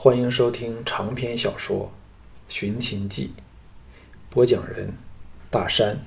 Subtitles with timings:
[0.00, 1.90] 欢迎收听长篇小说
[2.54, 3.32] 《寻秦记》，
[4.32, 4.92] 播讲人：
[5.50, 5.98] 大山。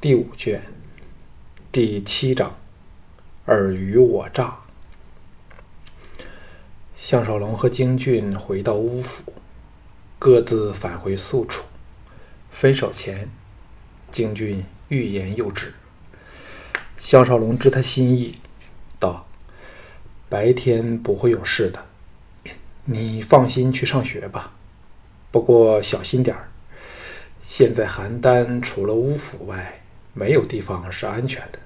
[0.00, 0.62] 第五卷
[1.70, 2.56] 第七章：
[3.44, 4.60] 尔虞我诈。
[6.96, 9.34] 项少龙和京俊回到乌府，
[10.18, 11.64] 各自返回宿处。
[12.50, 13.28] 分手前，
[14.10, 15.74] 京俊欲言又止。
[16.98, 18.34] 项少龙知他心意，
[18.98, 19.26] 道
[20.30, 21.88] ：“白天不会有事的。”
[22.86, 24.52] 你放心去上学吧，
[25.30, 26.50] 不过小心点儿。
[27.42, 29.80] 现在邯郸除了乌府外，
[30.12, 31.58] 没有地方是安全的。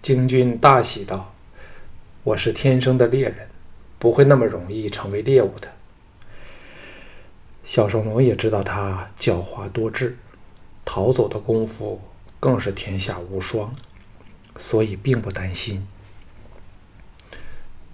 [0.00, 1.34] 京军大喜道
[2.22, 3.48] ：“我是天生的猎人，
[3.98, 5.72] 不会那么容易成为猎物的。”
[7.64, 10.16] 小少龙也知道他狡猾多智，
[10.84, 12.00] 逃走的功夫
[12.38, 13.74] 更是天下无双，
[14.56, 15.84] 所以并不担心。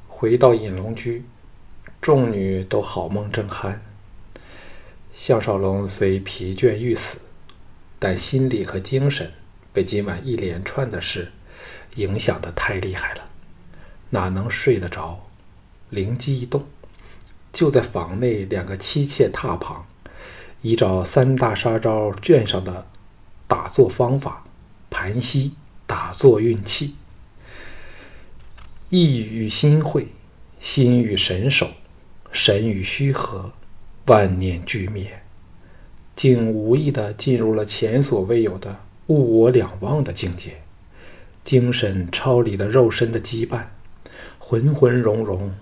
[0.09, 1.25] 回到隐龙居。
[2.01, 3.77] 众女都好梦正酣，
[5.13, 7.19] 项少龙虽疲倦欲死，
[7.99, 9.31] 但心理和精神
[9.71, 11.31] 被今晚一连串的事
[11.97, 13.25] 影响的太厉害了，
[14.09, 15.27] 哪能睡得着？
[15.91, 16.67] 灵机一动，
[17.53, 19.87] 就在房内两个妻妾榻旁，
[20.63, 22.87] 依照三大杀招卷上的
[23.47, 24.45] 打坐方法，
[24.89, 25.53] 盘膝
[25.87, 26.95] 打坐运气，
[28.89, 30.09] 意与心会，
[30.61, 31.73] 心与神守。
[32.33, 33.53] 神与虚合，
[34.07, 35.23] 万念俱灭，
[36.15, 40.63] 竟无意地进入了前所未有的物我两忘的境界，
[41.45, 43.67] 精神超离了肉身的羁绊，
[44.39, 45.53] 浑浑融融。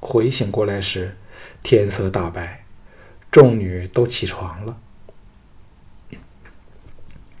[0.00, 1.16] 回醒过来时，
[1.62, 2.64] 天色大白，
[3.30, 4.78] 众女都起床了。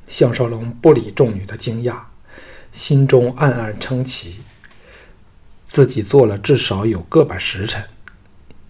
[0.06, 1.98] 项少龙不理众女的惊讶，
[2.72, 4.40] 心中暗暗称奇，
[5.64, 7.82] 自己做了至少有个把时辰。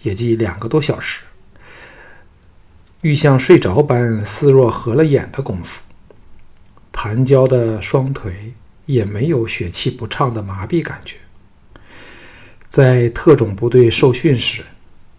[0.02, 1.22] 也即两个多小时，
[3.02, 5.82] 欲像睡着般似若合了眼的功夫，
[6.92, 8.54] 盘交的双腿
[8.86, 11.16] 也没有血气不畅的麻痹感觉。
[12.68, 14.64] 在特种部队受训时，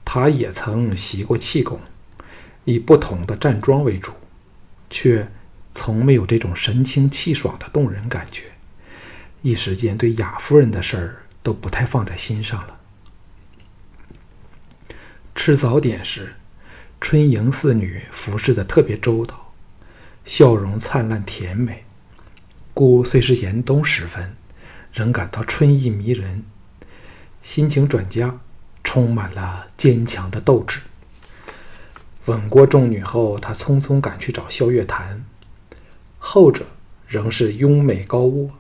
[0.06, 1.80] 他也曾习过气功，
[2.66, 4.12] 以不同的站桩为主，
[4.90, 5.28] 却
[5.72, 8.46] 从没有这种神清气爽的动人感觉。
[9.42, 12.81] 一时间，对雅夫人的事儿都不太放在心上了。
[15.34, 16.36] 吃早点时，
[17.00, 19.54] 春莹四女服侍的特别周到，
[20.24, 21.84] 笑容灿烂甜美，
[22.74, 24.36] 故虽是严冬时分，
[24.94, 26.44] 仍感到春意迷人，
[27.42, 28.40] 心情转佳，
[28.84, 30.82] 充满了坚强的斗志。
[32.26, 35.26] 吻过众女后，他匆匆赶去找萧月潭，
[36.20, 36.68] 后者
[37.08, 38.52] 仍是拥美高卧，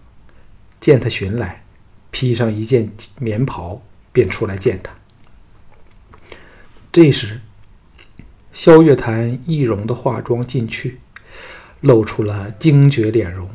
[0.79, 1.63] 见他寻来，
[2.09, 4.91] 披上一件棉袍，便出来见他。
[6.91, 7.39] 这时，
[8.51, 10.99] 萧月潭易容的化妆进去，
[11.79, 13.49] 露出了惊绝脸容，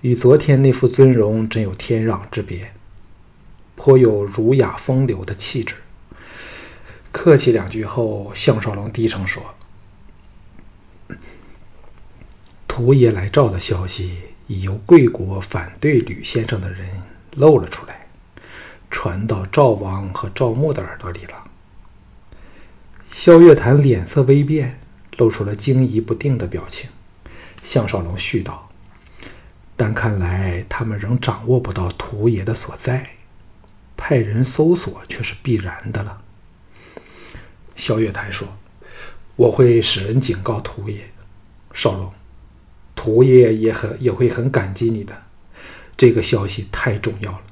[0.00, 2.72] 与昨天那副尊容真有天壤之别，
[3.74, 5.74] 颇有儒雅风流的气质。
[7.12, 9.54] 客气两句后，项少龙低声说
[12.66, 16.88] ：“屠爷来赵的消息，已由贵国反对吕先生的人
[17.34, 18.06] 漏了出来，
[18.90, 21.42] 传到赵王和赵牧的耳朵里了。”
[23.10, 24.78] 萧月潭脸色微变，
[25.16, 26.90] 露出了惊疑不定的表情。
[27.62, 28.68] 项少龙续道
[29.74, 33.10] ：“但看来他们仍掌握不到屠爷的所在，
[33.96, 36.22] 派人搜索却是必然的了。”
[37.74, 38.56] 萧月潭说
[39.36, 41.10] ：“我会使人警告屠爷，
[41.72, 42.12] 少龙，
[42.94, 45.24] 屠爷也很也会很感激你的。
[45.96, 47.42] 这个消息太重要了。”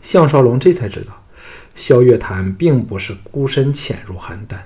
[0.00, 1.15] 项少龙这才知道。
[1.76, 4.56] 萧月潭并不是孤身潜入邯郸，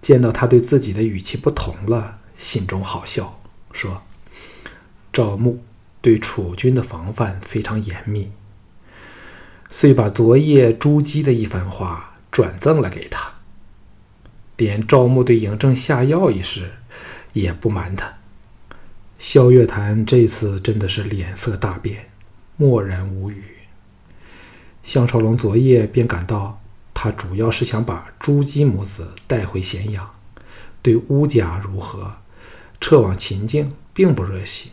[0.00, 3.40] 见到他对自己的语气不同了，心中好笑，
[3.72, 4.00] 说
[5.12, 5.62] ：“赵牧
[6.00, 8.30] 对楚军的防范非常严密，
[9.68, 13.34] 遂把昨夜朱姬的一番话转赠了给他，
[14.56, 16.70] 连赵牧对嬴政下药一事
[17.32, 18.14] 也不瞒他。”
[19.18, 22.10] 萧月潭这次真的是脸色大变，
[22.56, 23.53] 默然无语。
[24.84, 26.60] 项少龙昨夜便感到，
[26.92, 30.10] 他主要是想把朱姬母子带回咸阳，
[30.82, 32.16] 对乌家如何
[32.82, 34.70] 撤往秦境并不热心。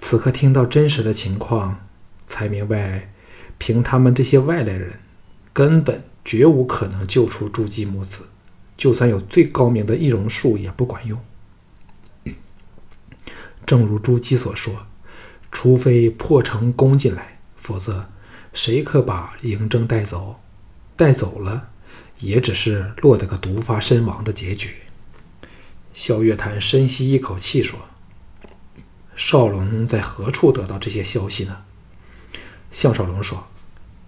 [0.00, 1.78] 此刻听到真实的情况，
[2.26, 3.12] 才明白，
[3.58, 4.98] 凭他们这些外来人，
[5.52, 8.24] 根本绝无可能救出朱姬母子，
[8.78, 11.20] 就算有最高明的易容术也不管用。
[13.66, 14.86] 正如朱姬所说，
[15.52, 18.08] 除非破城攻进来，否则。
[18.52, 20.40] 谁可把嬴政带走？
[20.94, 21.70] 带走了，
[22.20, 24.76] 也只是落得个毒发身亡的结局。
[25.94, 27.78] 萧月潭深吸一口气说
[29.16, 31.64] ：“少龙在何处得到这些消息呢？”
[32.70, 33.46] 项少龙说：“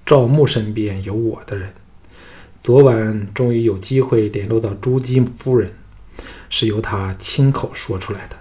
[0.04, 1.74] 赵牧身边有我的人。
[2.60, 5.74] 昨晚终于有机会联络到朱姬夫人，
[6.48, 8.36] 是由他亲口说出来的。”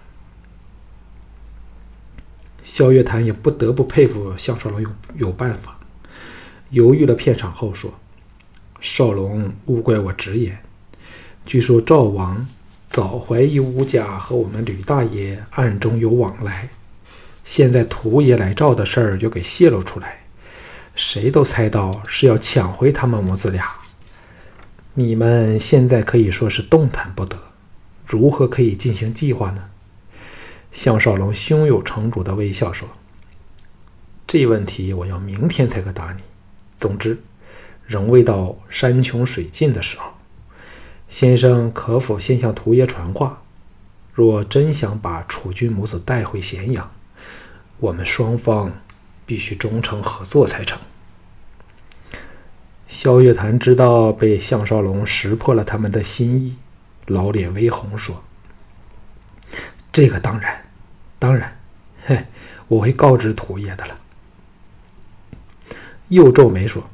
[2.64, 5.80] 萧月潭也不得不佩服项少龙有有办法。
[6.74, 7.92] 犹豫了片场后说。
[8.82, 10.60] 少龙勿怪我直言。
[11.46, 12.46] 据说赵王
[12.90, 16.68] 早怀疑吴家和我们吕大爷暗中有往来，
[17.46, 20.26] 现在屠爷来赵的事儿又给泄露出来，
[20.96, 23.66] 谁都猜到是要抢回他们母子俩。
[24.96, 27.38] 你们现在可以说是动弹不得，
[28.06, 29.64] 如何可以进行计划呢？
[30.74, 32.90] 项少龙胸有成竹的微笑说
[34.28, 36.22] ：“这问题我要明天才可答你。
[36.84, 37.22] 总之。”
[37.86, 40.14] 仍未到山穷水尽的时候，
[41.10, 43.42] 先生可否先向屠爷传话？
[44.14, 46.92] 若真想把楚军母子带回咸阳，
[47.80, 48.72] 我们双方
[49.26, 50.80] 必须忠诚合作才成。
[52.88, 56.56] 萧月潭知道被项少龙识破了他们的心意，
[57.08, 58.24] 老脸微红，说
[59.92, 60.64] ：“这个当然，
[61.20, 61.60] 当然，
[62.06, 62.26] 嘿，
[62.70, 64.00] 我会告知屠爷的了。”
[66.14, 66.90] 又皱眉说。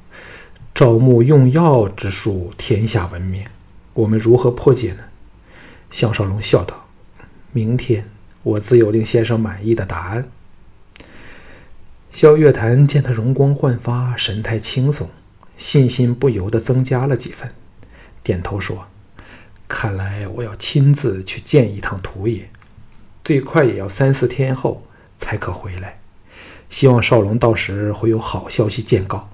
[0.74, 3.44] 赵牧用药之术，天下闻名。
[3.94, 5.04] 我们如何破解呢？
[5.92, 6.88] 项少龙笑道
[7.52, 8.08] ：“明天
[8.44, 10.30] 我自有令先生满意的答案。”
[12.12, 15.10] 萧月潭见他容光焕发，神态轻松，
[15.58, 17.52] 信心不由得增加了几分，
[18.24, 18.88] 点头说
[19.68, 22.50] ：“看来我要亲自去见一趟屠爷，
[23.24, 24.88] 最快也要三四天后
[25.18, 25.99] 才可回来。
[26.70, 29.30] 希望少龙到时会有好消息见告。”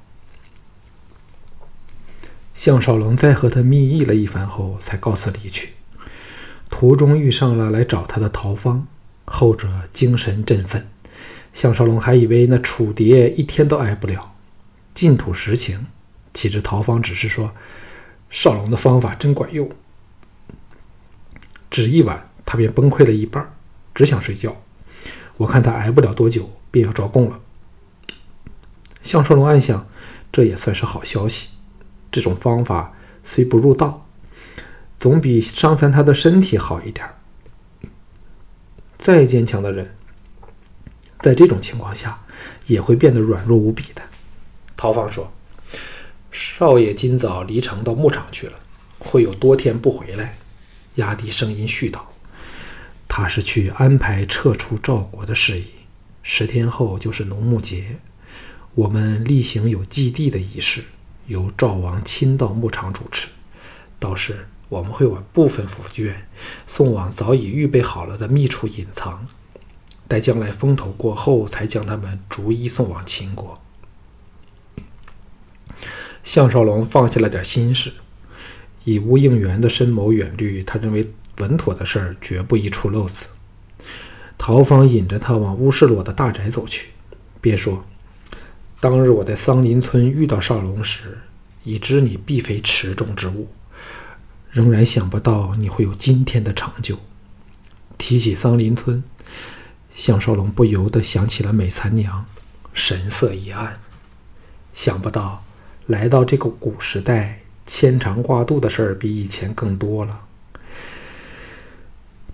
[2.56, 5.74] 项少龙在和他密议了一番后，才告辞离去。
[6.70, 8.88] 途中遇上了来找他的陶芳，
[9.26, 10.88] 后者精神振奋。
[11.54, 14.34] 项少龙还以为那楚蝶一天都挨不了，
[14.94, 15.88] 尽吐实情。
[16.34, 17.54] 岂知陶芳只是说
[18.30, 19.70] ：“少龙的方法真管用。”
[21.72, 23.54] 只一晚，他便崩溃了一半，
[23.94, 24.62] 只想睡觉。
[25.38, 27.40] 我看他挨不了多久，便要招供了。
[29.02, 29.88] 项少龙暗想，
[30.32, 31.50] 这也算是好消息。
[32.12, 32.94] 这种方法
[33.24, 34.08] 虽不入道，
[35.00, 37.08] 总比伤残他的身体好一点。
[38.98, 39.94] 再坚强的人，
[41.20, 42.20] 在这种情况下
[42.66, 44.02] 也会变得软弱无比的。
[44.78, 45.32] 陶芳说
[46.32, 48.54] ：“少爷今早离城到牧场去了，
[48.98, 50.38] 会有多天不回来。”
[50.96, 52.00] 压低声音絮叨
[53.18, 55.68] ：“他是去安排撤出赵国的事宜。
[56.22, 57.96] 十天后就是农牧节，
[58.74, 60.84] 我们例行有祭地的仪式。”
[61.28, 63.30] 由赵王亲到牧场主持，
[64.00, 66.14] 到时我们会把部分府眷
[66.68, 69.26] 送往早已预备好了的密处隐藏，
[70.10, 73.62] 待将来风头过后，才将他们逐一送往秦国。
[76.22, 77.94] 项少龙放下了点心事，
[78.84, 83.26] 以吴应元的深谋远虑，他认为稳妥的事儿绝不一出漏子。
[84.38, 86.90] 陶芳引着他往乌世罗的大宅走去，
[87.42, 87.86] 便说。
[88.80, 91.18] 当日我在桑林村遇到少龙时，
[91.64, 93.48] 已知你必非池中之物，
[94.52, 97.00] 仍然想不到你会有今天的成就。
[97.98, 99.04] 提起桑林村，
[99.94, 102.26] 项少龙不由得想起了美残娘，
[102.74, 103.80] 神色一暗。
[104.74, 105.44] 想不到
[105.88, 110.20] 来到这个古时代，牵肠挂肚的事儿比以前更多了。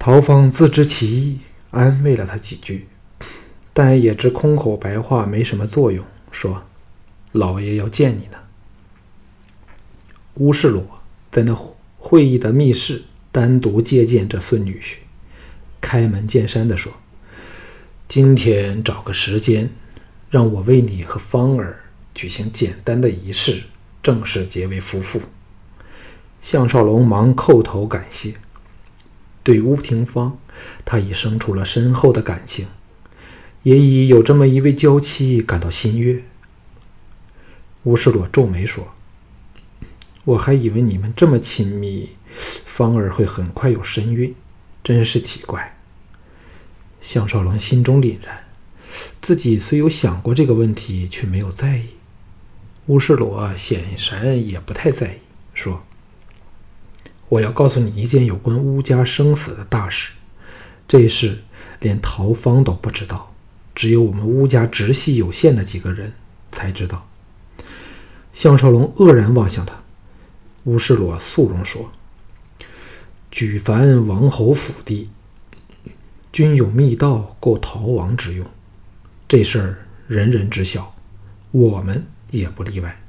[0.03, 1.39] 陶芳自知其意，
[1.69, 2.87] 安慰了他几句，
[3.71, 6.03] 但也知空口白话没什么作用。
[6.31, 6.63] 说
[7.33, 8.39] ：“老爷要见你呢。”
[10.41, 10.83] 乌世罗
[11.29, 11.55] 在那
[11.99, 14.95] 会议的密室单独接见这孙女婿，
[15.79, 16.91] 开门见山地说
[18.09, 19.69] ：“今天找个时间，
[20.31, 21.79] 让我为你和芳儿
[22.15, 23.65] 举行简单的仪式，
[24.01, 25.21] 正式结为夫妇。”
[26.41, 28.33] 项少龙忙叩头感谢。
[29.43, 30.37] 对乌廷芳，
[30.85, 32.67] 他已生出了深厚的感情。
[33.63, 36.23] 也已有这么一位娇妻感到心悦。
[37.83, 38.87] 乌世罗皱眉说
[40.25, 42.09] ：“我还以为你们这么亲密，
[42.65, 44.33] 芳儿会很快有身孕，
[44.83, 45.77] 真是奇怪。”
[47.01, 48.43] 项少龙心中凛然，
[49.21, 51.89] 自己虽有想过这个问题，却没有在意。
[52.87, 55.17] 乌世罗显然也不太在意，
[55.53, 55.83] 说
[57.31, 60.11] ：“我要告诉你一件有关乌家生死的大事，
[60.85, 61.39] 这事
[61.79, 63.33] 连陶芳都不知道。”
[63.73, 66.11] 只有我们乌家直系有限的几个人
[66.51, 67.07] 才知道。
[68.33, 69.73] 项少龙愕然望向他。
[70.65, 71.89] 乌世罗肃容说
[73.31, 75.09] ：“举凡王侯府邸，
[76.33, 78.45] 均有密道够逃亡之用。
[79.25, 79.77] 这事儿
[80.09, 80.93] 人人知晓，
[81.51, 83.01] 我们也不例外。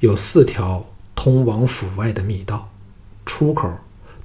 [0.00, 2.70] 有四条通往府外的密道，
[3.24, 3.72] 出口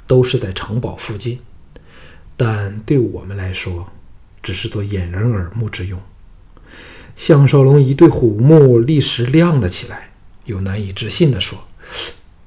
[0.08, 1.40] 都是在城堡附近，
[2.38, 3.88] 但对我们来说，
[4.44, 6.00] 只是做掩人耳目之用。”
[7.16, 10.10] 项少龙一对虎目立时亮了起来，
[10.46, 11.58] 又难以置信地说。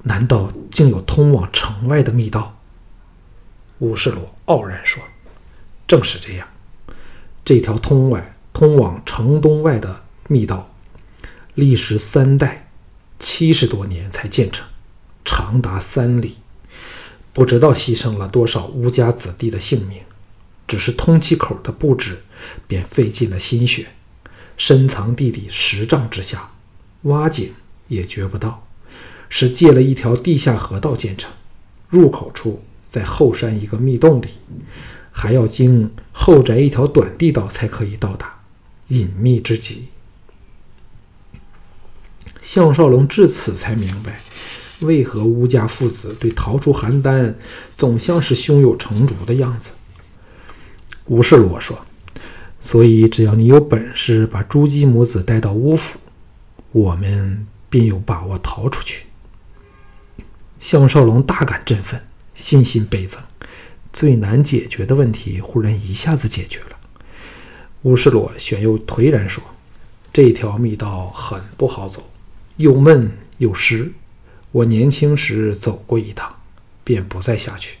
[0.03, 2.57] 难道竟有通往城外的密道？
[3.79, 5.01] 乌世罗傲然说
[5.87, 6.47] ：“正是这样，
[7.43, 10.69] 这条通外、通往城东外的密道，
[11.55, 12.69] 历时三代，
[13.17, 14.67] 七十多年才建成，
[15.29, 16.37] 长达三里，
[17.33, 20.01] 不知道牺牲了多少乌家子弟的性命。
[20.67, 22.17] 只是通气口的布置，
[22.65, 23.89] 便费尽了心血，
[24.57, 26.49] 深藏地底十丈之下，
[27.03, 27.53] 挖井
[27.89, 28.65] 也掘不到。”
[29.29, 31.31] 是借了一条地下河道建成，
[31.89, 34.27] 入口处在后山一个密洞里，
[35.11, 38.39] 还要经后宅一条短地道才可以到达，
[38.87, 39.89] 隐秘之极。
[42.41, 44.19] 项少龙至此才明白，
[44.81, 47.33] 为何乌家父子对逃出邯郸
[47.77, 49.69] 总像是胸有成竹的样子。
[51.05, 51.77] 吴世罗说
[52.61, 55.99] ：“所以只要你有本事把朱姬母子带到乌府，
[56.71, 59.05] 我们便有把握逃出去。”
[60.59, 62.01] 项少龙大感振奋，
[62.33, 63.21] 信心倍增。
[63.91, 66.77] 最难解决的问题忽然一下子解决了。
[67.83, 69.43] 乌世罗旋又颓然说
[70.13, 72.09] ：“这条密道很不好走，
[72.57, 73.91] 又闷又湿。
[74.51, 76.35] 我年轻时走过一趟，
[76.83, 77.77] 便不再下去。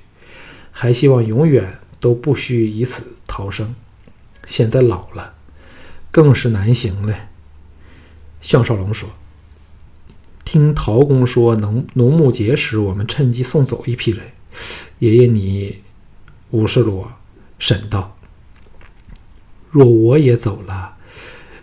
[0.71, 3.75] 还希望永远都不需以此逃生。
[4.45, 5.33] 现在老了，
[6.11, 7.29] 更是难行了。”
[8.41, 9.09] 项少龙说。
[10.45, 14.25] 听陶公说，农农牧节时，我们趁机送走一批人。
[14.97, 15.83] 爷爷，你，
[16.49, 17.11] 五十罗
[17.59, 18.17] 沈道
[19.69, 20.97] ：“若我也走了，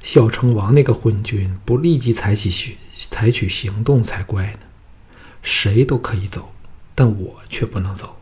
[0.05, 2.77] 孝成王那个昏君不立即采取行
[3.11, 4.59] 采取行动才怪呢。
[5.47, 6.53] 谁都可以走，
[6.93, 8.17] 但我却不能走。”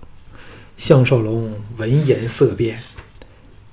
[0.76, 2.82] 项少龙闻言色变，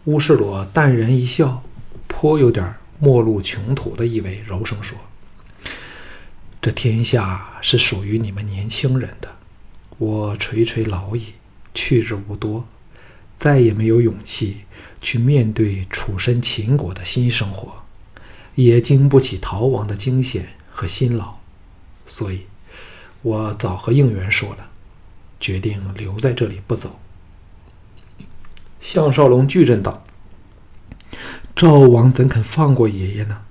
[0.06, 1.62] 乌世罗淡然一笑，
[2.08, 4.98] 颇有点末路穷途的意味，柔声说。
[6.62, 9.36] 这天下是属于你们年轻人的，
[9.98, 11.34] 我垂垂老矣，
[11.74, 12.66] 去日无多，
[13.36, 14.62] 再也没有勇气
[15.02, 17.84] 去面对处身秦国的新生活，
[18.56, 21.34] 也经不起逃亡的惊险和辛劳，
[22.06, 22.46] 所以，
[23.22, 24.70] 我早和应元说了，
[25.40, 27.00] 决定留在这里不走。
[28.80, 30.04] 项少龙巨震道
[31.56, 33.42] ：“赵王怎肯放过爷爷呢？”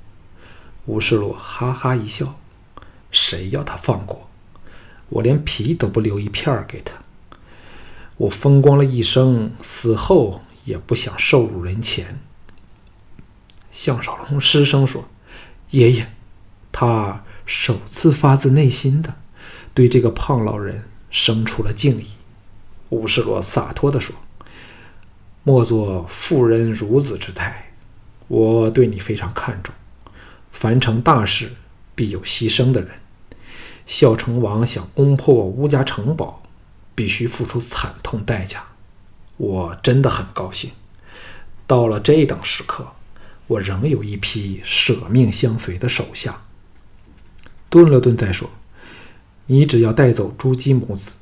[0.87, 2.37] 吴世洛哈哈一笑。
[3.13, 4.29] 谁要他放过？
[5.09, 6.95] 我连皮都不留一片儿给他。
[8.17, 12.21] 我风光了一生，死后也不想受辱人前。
[13.73, 15.09] 项少龙失声说
[15.71, 16.13] ：“爷爷，
[16.71, 19.17] 他首次发自内心的
[19.75, 22.07] 对这个胖老人生出了敬意。”
[22.91, 24.15] 乌世罗洒脱地说
[25.45, 27.73] ：“莫作妇人孺子之态，
[28.29, 29.75] 我对你非常看重。
[30.51, 31.53] 凡成大事，
[31.95, 32.91] 必有牺牲的人。”
[33.87, 36.43] 孝成王想攻破乌家城堡，
[36.95, 38.65] 必须付出惨痛代价。
[39.37, 40.71] 我真的很高兴。
[41.67, 42.87] 到了这等时刻，
[43.47, 46.43] 我仍有一批舍命相随的手下。
[47.69, 48.51] 顿了顿，再说
[49.53, 51.17] ：“你只要带走朱姬母子，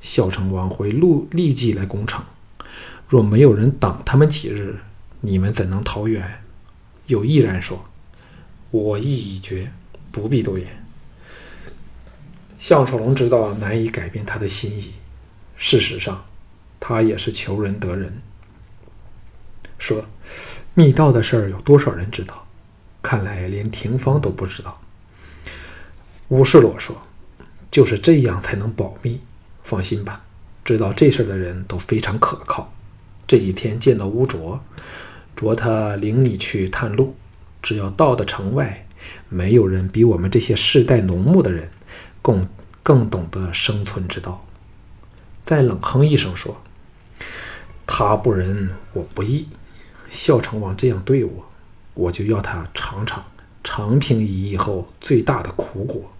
[0.00, 2.20] 孝成王会立立即来攻城。
[3.06, 4.80] 若没有人挡他们几日，
[5.20, 6.42] 你们怎能逃远？”
[7.06, 7.84] 有毅然说
[8.72, 9.70] ：“我意已决，
[10.10, 10.84] 不必多言。”
[12.58, 14.90] 项少龙知道难以改变他的心意，
[15.56, 16.24] 事实上，
[16.80, 18.20] 他也是求人得人。
[19.78, 20.04] 说，
[20.74, 22.44] 密道的事儿有多少人知道？
[23.00, 24.80] 看来连廷芳都不知道。
[26.30, 27.00] 乌世罗说
[27.70, 29.20] ：“就是这样才能保密。
[29.62, 30.22] 放心吧，
[30.64, 32.72] 知道这事的人都非常可靠。
[33.26, 34.60] 这几天见到乌卓，
[35.36, 37.14] 卓他领你去探路。
[37.62, 38.86] 只要到的城外，
[39.28, 41.70] 没有人比我们这些世代农牧的人。”
[42.22, 42.46] 更
[42.82, 44.46] 更懂得生存之道。
[45.42, 46.60] 再冷哼一声说
[47.86, 49.48] ：“他不仁，我不义。
[50.10, 51.46] 孝成王这样对我，
[51.94, 53.24] 我就要他尝尝
[53.64, 56.12] 长平一役后最大的苦果。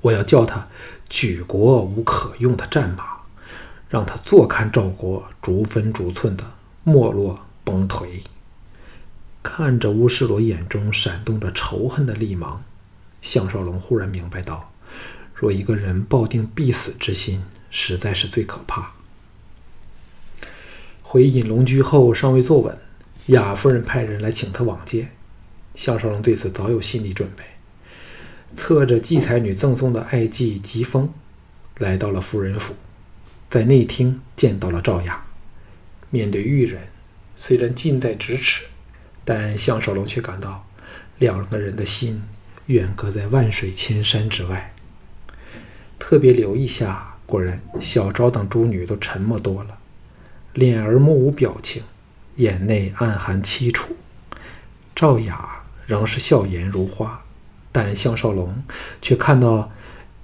[0.00, 0.66] 我要叫他
[1.08, 3.04] 举国无可用的战马，
[3.88, 6.44] 让他坐看赵国逐分逐寸的
[6.84, 8.20] 没落崩颓。”
[9.42, 12.62] 看着乌世罗眼中闪动着仇恨的厉芒。
[13.22, 14.72] 项少龙忽然明白到，
[15.34, 18.92] 若一个人抱定必死之心，实在是最可怕。
[21.02, 22.78] 回隐龙居后，尚未坐稳，
[23.26, 25.10] 雅夫人派人来请他往见。
[25.74, 27.44] 项少龙对此早有心理准备，
[28.52, 31.12] 侧着季才女赠送的爱妓疾风，
[31.78, 32.74] 来到了夫人府，
[33.48, 35.24] 在内厅见到了赵雅。
[36.10, 36.82] 面对玉人，
[37.36, 38.64] 虽然近在咫尺，
[39.24, 40.66] 但项少龙却感到
[41.18, 42.22] 两个人的心
[42.66, 44.72] 远隔在万水千山之外。
[45.98, 49.78] 特别留意下，果然小昭等诸女都沉默多了，
[50.54, 51.82] 脸儿目无表情，
[52.36, 53.96] 眼内暗含凄楚。
[54.94, 55.56] 赵雅。
[55.86, 57.19] 仍是笑颜如花，
[57.72, 58.62] 但项少龙
[59.00, 59.70] 却看到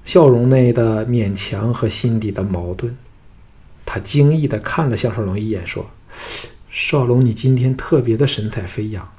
[0.04, 2.96] 笑容内的勉强和心底的矛盾。
[3.84, 5.88] 他惊异地看了项少龙一眼，说
[6.70, 9.12] ：“少龙，你今天特别的神采飞扬，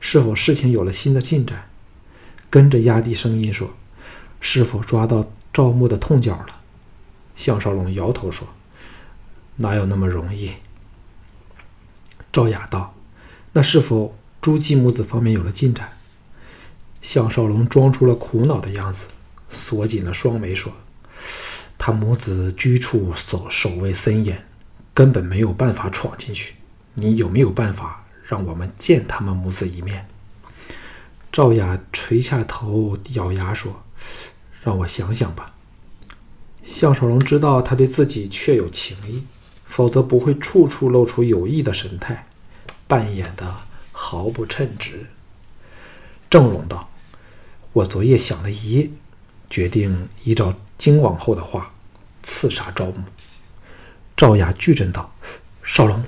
[0.00, 1.68] 是否事情有了新的进展？”
[2.50, 3.70] 跟着压低声音说
[4.40, 6.60] ：“是否抓到赵牧的痛脚了？”
[7.36, 8.48] 项少龙摇头说
[9.56, 10.52] ：“哪有那么容易？”
[12.32, 12.94] 赵雅道
[13.52, 15.92] ：“那是否？”朱姬母子方面有了进展，
[17.02, 19.06] 项少龙装出了苦恼的样子，
[19.50, 20.72] 锁紧了双眉说
[21.76, 24.42] ：“他母子居处守守卫森严，
[24.94, 26.54] 根本没有办法闯进去。
[26.94, 30.08] 你有没有办法让我们见他们母子一面？”
[31.30, 33.82] 赵雅垂下头，咬牙说
[34.62, 35.54] ：“让我想想吧。”
[36.64, 39.24] 项少龙知道他对自己确有情意，
[39.66, 42.26] 否则不会处处露出有意的神态，
[42.86, 43.54] 扮演的。
[43.94, 45.06] 毫不称职。
[46.28, 46.88] 郑荣道
[47.72, 48.90] ：“我昨夜想了一夜，
[49.48, 51.72] 决定依照金王后的话，
[52.22, 53.04] 刺杀赵牧。”
[54.16, 55.14] 赵雅巨震道
[55.64, 56.04] ：“少龙！”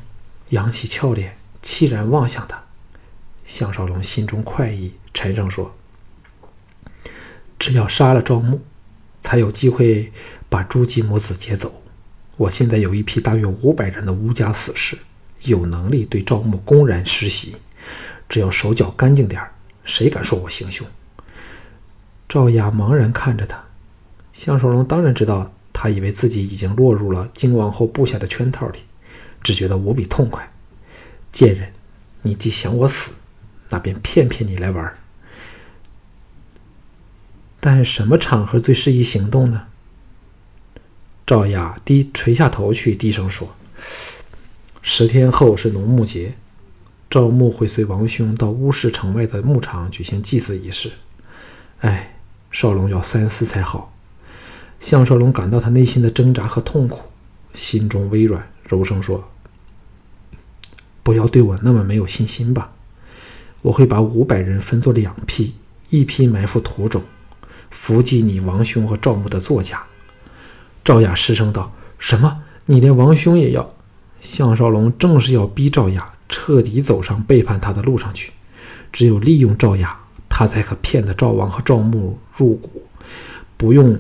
[0.51, 2.63] 扬起俏脸，凄然望向他。
[3.45, 5.75] 项少龙心中快意，沉声说
[7.59, 8.61] ：“只要杀了赵牧，
[9.23, 10.13] 才有机会
[10.51, 11.83] 把朱姬母子接走。
[12.37, 14.99] 我现在有一批大约五百人的吴家死士，
[15.45, 17.57] 有能力对赵牧公然施袭。”
[18.29, 19.43] 只要手脚干净点
[19.85, 20.87] 谁敢说我行凶？
[22.29, 23.63] 赵雅茫然看着他，
[24.33, 28.81] 项少龙当然知道，他以为自己已经落入了金王后布下的圈套里，
[29.43, 30.51] 只觉得无比痛快。
[31.31, 31.73] 贱人，
[32.23, 33.13] 你既想我死，
[33.69, 34.95] 那便骗骗你来玩。
[37.61, 39.67] 但什么场合最适宜行动呢？
[41.27, 43.55] 赵雅低垂下头去，低声说
[44.83, 46.35] ：“十天后是农牧节。”
[47.09, 50.91] 赵牧会随王兄到乌市城外的牧场举行祭祀仪式。
[51.81, 52.14] 哎，
[52.55, 53.93] 少龙要三思才好。
[54.79, 57.07] 项少龙感到他内心的挣扎和痛苦，
[57.53, 59.29] 心中微软，柔声说
[61.03, 62.71] ：“不要对我那么没有信心吧。
[63.63, 65.57] 我会把五百人分作两批，
[65.91, 67.03] 一批埋伏途中，
[67.71, 69.83] 伏击你王兄和赵牧的座驾。”
[70.85, 72.43] 赵雅失声道：“什么？
[72.67, 73.75] 你连王兄也要？”
[74.23, 76.13] 项少龙正是要逼赵雅。
[76.27, 78.33] 彻底走上背叛他的路上去，
[78.91, 80.01] 只有利用赵雅，
[80.37, 82.83] 他才可骗得赵王和赵牧入股，
[83.57, 83.97] 不用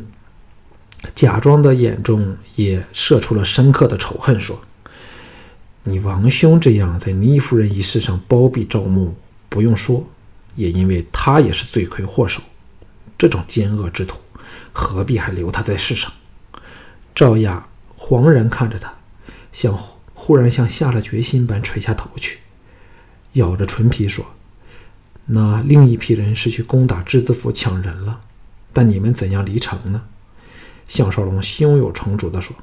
[1.15, 4.61] 假装的眼中也射出了深刻的仇恨，说
[5.85, 9.15] ：“你王兄这样在倪夫人一事上包庇赵牧，
[9.49, 10.05] 不用说，
[10.57, 12.43] 也因为他也是罪魁祸首。
[13.17, 14.19] 这种奸恶之徒，
[14.73, 16.13] 何必还留他在世上？”
[17.15, 17.65] 赵雅
[17.97, 18.93] 惶然看着他，
[19.53, 19.79] 像。
[20.17, 22.39] 忽然像下了决心般垂下头去，
[23.35, 24.25] 咬着唇皮说
[25.27, 28.21] ：“那另一批人是去攻打质子府抢人了，
[28.73, 30.03] 但你们怎样离城呢？”
[30.87, 32.55] 项少龙胸有成竹地说：“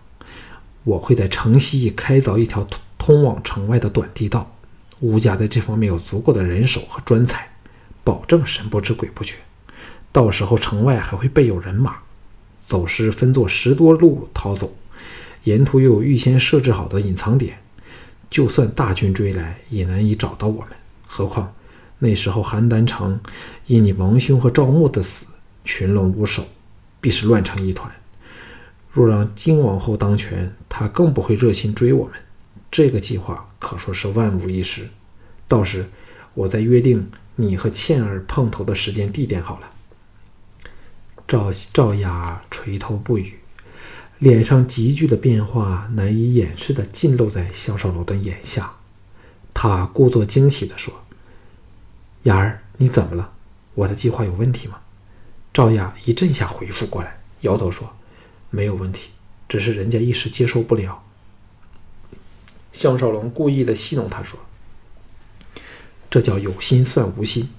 [0.85, 4.55] 我会在城西开凿一条通通往城外的短地道，
[4.99, 7.49] 吴家在这方面有足够的人手和专才，
[8.03, 9.37] 保证神不知鬼不觉。
[10.11, 11.95] 到时候城外还会备有人马，
[12.67, 14.75] 走时分作十多路逃走。”
[15.45, 17.57] 沿途又有预先设置好的隐藏点，
[18.29, 20.69] 就算大军追来，也难以找到我们。
[21.07, 21.51] 何况
[22.03, 23.19] 那时候邯郸城
[23.67, 25.27] 因你王兄和赵牧的死，
[25.63, 26.43] 群龙无首，
[26.99, 27.91] 必是乱成一团。
[28.91, 32.13] 若让金王后当权，他更不会热心追我们。
[32.71, 34.89] 这个计划可说是万无一失。
[35.47, 35.87] 到时
[36.33, 39.69] 我再约定你和倩儿碰头的时间地点好了。
[41.27, 43.35] 赵赵雅垂头不语。
[44.17, 48.73] 脸上急剧的变化难以掩饰的尽露在项少楼的眼下，
[49.53, 50.93] 他故作惊奇地说
[52.23, 53.33] ：“雅儿，你怎么了？
[53.73, 54.79] 我的计划有问题吗？”
[55.53, 57.93] 赵雅一阵下回复过来，摇头说
[58.49, 59.09] ：“没有问题，
[59.49, 61.03] 只是人家一时接受不了。”
[62.71, 64.39] 项少龙故意的戏弄他说
[66.09, 67.49] ：“这叫有心算无心，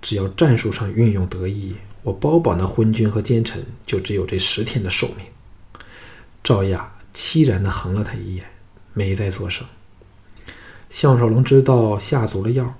[0.00, 5.26] 只要战术上运用得宜，我包保那昏君和奸臣就只有这十天的寿命。
[6.44, 8.44] 赵雅凄然的横了他一眼，
[8.92, 9.66] 没再作声。
[10.90, 12.72] 项少龙知道下足了药，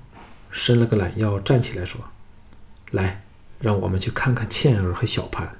[0.51, 2.01] 伸了个懒腰，站起来说
[2.91, 3.23] ：“来，
[3.59, 5.57] 让我们去看看倩儿和小潘。”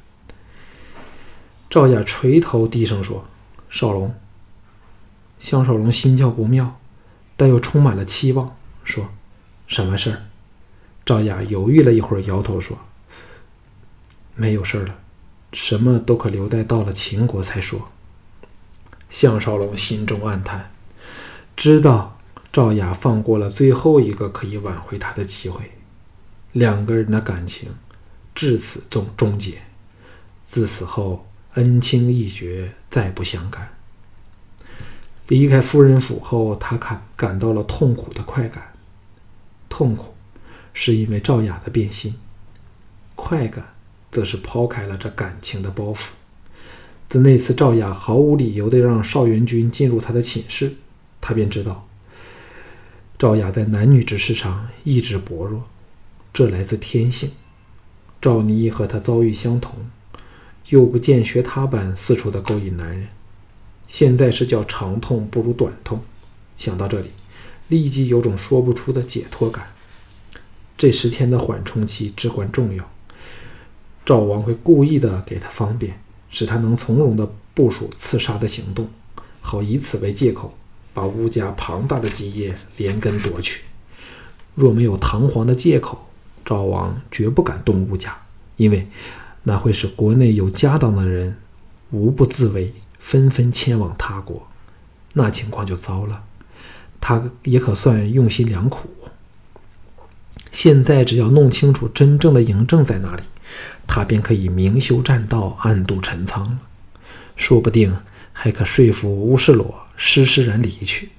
[1.69, 3.25] 赵雅垂头低声说
[3.69, 4.13] ：“少龙。”
[5.39, 6.79] 项少龙心叫不妙，
[7.35, 9.09] 但又充满了期望，说
[9.67, 10.23] ：“什么事儿？”
[11.05, 12.77] 赵雅犹豫了一会儿，摇头说
[14.35, 14.97] ：“没有事儿了，
[15.53, 17.89] 什么都可留待到了秦国才说。”
[19.09, 20.71] 项少龙心中暗叹，
[21.55, 22.16] 知道
[22.57, 25.73] 赵雅放过了最后一个可以挽回他的机会，
[26.53, 27.69] 两个人的感情
[28.33, 29.61] 至此终终结，
[30.43, 33.69] 自此后恩情义绝，再不相干。
[35.27, 38.73] 离开夫人府后，他感感到了痛苦的快感，
[39.69, 40.15] 痛苦。
[40.73, 42.15] 是因为赵雅的变心，
[43.13, 43.75] 快感
[44.09, 46.07] 则是抛开了这感情的包袱。
[47.07, 50.75] 自那次赵雅毫无理由地让邵元君进入他的寝室，
[51.21, 51.86] 他便知道
[53.19, 55.63] 赵雅在男女之事上意志薄弱，
[56.31, 57.31] 这来自天性。
[58.21, 59.73] 赵妮和他遭遇相同，
[60.69, 63.07] 又不见学他般四处的勾引男人，
[63.87, 65.99] 现在是叫长痛不如短痛。
[66.57, 67.09] 想到这里，
[67.69, 69.69] 立即有种说不出的解脱感。
[70.77, 72.87] 这十天的缓冲期至关重要，
[74.05, 75.99] 赵王会故意的给他方便，
[76.29, 78.87] 使他能从容的部署刺杀的行动，
[79.41, 80.55] 好以此为借口，
[80.97, 83.61] 把乌家庞大的基业连根夺取。
[84.55, 86.09] 若没有堂皇的借口，
[86.43, 88.17] 赵王绝不敢动乌家，
[88.55, 88.87] 因为
[89.43, 91.37] 那会使国内有家当的人
[91.91, 94.47] 无不自危，纷纷迁往他国，
[95.13, 96.23] 那情况就糟了。
[96.99, 98.89] 他也可算用心良苦。
[100.51, 103.21] 现在只要弄清楚真正的嬴政在哪里，
[103.85, 106.59] 他便可以明修栈道，暗度陈仓了。
[107.35, 107.95] 说不定
[108.39, 111.09] 还可说服乌世罗施施然离去。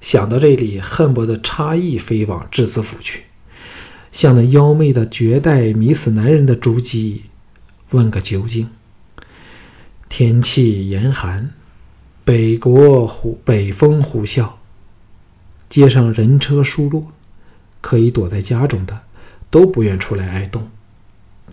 [0.00, 3.24] 想到这里，恨不得插翼飞往质子府去，
[4.10, 7.24] 向那妖媚的绝代迷死男人的足迹
[7.90, 8.70] 问个究竟。
[10.08, 11.52] 天气严寒，
[12.24, 14.52] 北国呼北风呼啸，
[15.68, 17.12] 街上人车疏落。
[17.82, 19.02] 可以躲在家中的
[19.48, 20.68] 都不愿出来挨冻。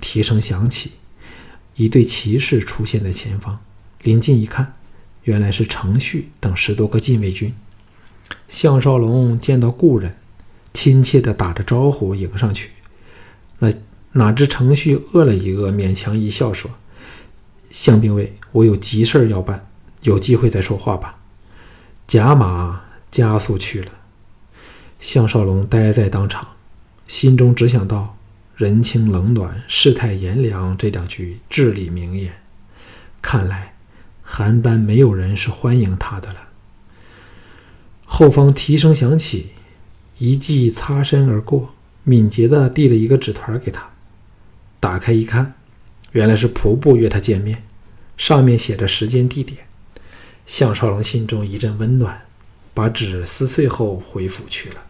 [0.02, 0.94] 蹄声响起，
[1.76, 3.60] 一队骑士出现在前方。
[4.02, 4.74] 临近一看，
[5.24, 7.54] 原来是程旭等十多个禁卫军。
[8.48, 10.16] 项少龙见到故人，
[10.74, 12.72] 亲切地打着招呼迎上去。
[13.60, 13.72] 那
[14.14, 16.70] 哪知程旭饿了一饿，勉强一笑说
[17.72, 19.68] ：“项兵卫，我有急事要办，
[20.02, 21.20] 有机会再说话吧。”
[22.06, 23.92] 甲马加速去了。
[25.00, 26.48] 项少龙呆在当场，
[27.08, 28.18] 心中只想到
[28.56, 32.34] “人情冷暖，世态炎凉”这两句至理名言。
[33.22, 33.73] 看来
[34.34, 36.48] 邯郸没有人是欢迎他的了。
[38.04, 39.50] 后方蹄声响起，
[40.17, 43.91] 一骑擦身而过，敏捷地递了一个纸团给他。
[44.80, 45.54] 打开一看，
[46.13, 47.62] 原来是仆部约他见面，
[48.17, 49.67] 上面写着时间地点。
[50.48, 52.24] 项少龙心中一阵温暖，
[52.74, 54.82] 把纸撕碎后回府去了。